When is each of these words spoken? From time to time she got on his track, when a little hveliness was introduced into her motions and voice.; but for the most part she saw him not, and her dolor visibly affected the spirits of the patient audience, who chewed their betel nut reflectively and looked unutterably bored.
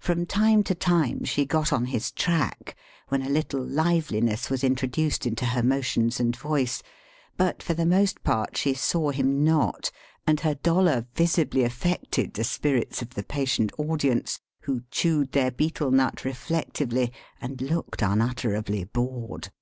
From 0.00 0.26
time 0.26 0.64
to 0.64 0.74
time 0.74 1.22
she 1.22 1.44
got 1.46 1.72
on 1.72 1.84
his 1.84 2.10
track, 2.10 2.74
when 3.06 3.22
a 3.22 3.28
little 3.28 3.64
hveliness 3.64 4.50
was 4.50 4.64
introduced 4.64 5.26
into 5.26 5.46
her 5.46 5.62
motions 5.62 6.18
and 6.18 6.34
voice.; 6.34 6.82
but 7.36 7.62
for 7.62 7.72
the 7.74 7.86
most 7.86 8.24
part 8.24 8.56
she 8.56 8.74
saw 8.74 9.10
him 9.12 9.44
not, 9.44 9.92
and 10.26 10.40
her 10.40 10.56
dolor 10.56 11.06
visibly 11.14 11.62
affected 11.62 12.34
the 12.34 12.42
spirits 12.42 13.00
of 13.00 13.10
the 13.10 13.22
patient 13.22 13.70
audience, 13.78 14.40
who 14.62 14.82
chewed 14.90 15.30
their 15.30 15.52
betel 15.52 15.92
nut 15.92 16.24
reflectively 16.24 17.12
and 17.40 17.62
looked 17.62 18.02
unutterably 18.02 18.82
bored. 18.82 19.52